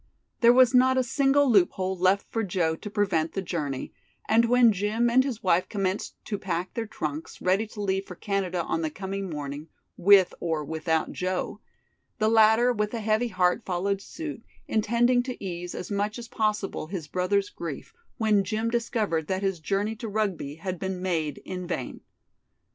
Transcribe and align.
There 0.39 0.51
was 0.51 0.73
not 0.73 0.97
a 0.97 1.03
single 1.03 1.47
loop 1.47 1.73
hole 1.73 1.95
left 1.95 2.25
for 2.31 2.41
Joe 2.41 2.75
to 2.75 2.89
prevent 2.89 3.33
the 3.33 3.41
journey, 3.43 3.93
and 4.27 4.45
when 4.45 4.71
Jim 4.73 5.11
and 5.11 5.23
his 5.23 5.43
wife 5.43 5.69
commenced 5.69 6.15
to 6.25 6.39
pack 6.39 6.73
their 6.73 6.87
trunks, 6.87 7.39
ready 7.39 7.67
to 7.67 7.81
leave 7.81 8.07
for 8.07 8.15
Canada 8.15 8.63
on 8.63 8.81
the 8.81 8.89
coming 8.89 9.29
morning, 9.29 9.67
with 9.97 10.33
or 10.39 10.65
without 10.65 11.11
Joe, 11.11 11.59
the 12.17 12.29
latter 12.29 12.73
with 12.73 12.95
a 12.95 12.99
heavy 12.99 13.27
heart 13.27 13.63
followed 13.63 14.01
suit, 14.01 14.41
intending 14.67 15.21
to 15.21 15.37
ease 15.43 15.75
as 15.75 15.91
much 15.91 16.17
as 16.17 16.27
possible 16.27 16.87
his 16.87 17.07
brother's 17.07 17.51
grief 17.51 17.93
when 18.17 18.43
Jim 18.43 18.71
discovered 18.71 19.27
that 19.27 19.43
his 19.43 19.59
journey 19.59 19.95
to 19.97 20.07
Rugby 20.09 20.55
had 20.55 20.79
been 20.79 20.99
made 20.99 21.37
in 21.45 21.67
vain. 21.67 22.01